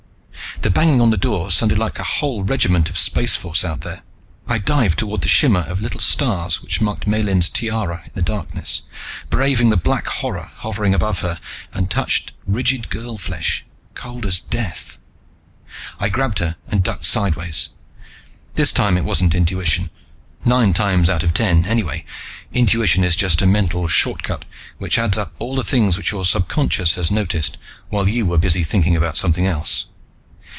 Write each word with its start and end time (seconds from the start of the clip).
The 0.61 0.69
banging 0.69 1.01
on 1.01 1.09
the 1.09 1.17
door 1.17 1.49
sounded 1.49 1.79
like 1.79 1.97
a 1.97 2.03
whole 2.03 2.43
regiment 2.43 2.87
of 2.91 2.97
Spaceforce 2.97 3.65
out 3.65 3.81
there. 3.81 4.03
I 4.47 4.59
dived 4.59 4.99
toward 4.99 5.21
the 5.21 5.27
shimmer 5.27 5.61
of 5.61 5.81
little 5.81 5.99
stars 5.99 6.61
which 6.61 6.79
marked 6.79 7.07
Miellyn's 7.07 7.49
tiara 7.49 8.03
in 8.05 8.11
the 8.13 8.21
darkness, 8.21 8.83
braving 9.31 9.69
the 9.69 9.77
black 9.77 10.05
horror 10.05 10.51
hovering 10.57 10.93
over 10.93 11.13
her, 11.23 11.39
and 11.73 11.89
touched 11.89 12.33
rigid 12.45 12.89
girl 12.89 13.17
flesh, 13.17 13.65
cold 13.95 14.23
as 14.23 14.39
death. 14.39 14.99
I 15.99 16.09
grabbed 16.09 16.37
her 16.37 16.57
and 16.67 16.83
ducked 16.83 17.05
sideways. 17.07 17.69
This 18.53 18.71
time 18.71 18.97
it 18.99 19.05
wasn't 19.05 19.33
intuition 19.33 19.89
nine 20.45 20.73
times 20.73 21.09
out 21.09 21.23
of 21.23 21.33
ten, 21.33 21.65
anyway, 21.65 22.05
intuition 22.53 23.03
is 23.03 23.15
just 23.15 23.41
a 23.41 23.47
mental 23.47 23.87
shortcut 23.87 24.45
which 24.77 24.99
adds 24.99 25.17
up 25.17 25.33
all 25.39 25.55
the 25.55 25.63
things 25.63 25.97
which 25.97 26.11
your 26.11 26.23
subconscious 26.23 26.93
has 26.93 27.09
noticed 27.09 27.57
while 27.89 28.07
you 28.07 28.27
were 28.27 28.37
busy 28.37 28.63
thinking 28.63 28.95
about 28.95 29.17
something 29.17 29.47
else. 29.47 29.87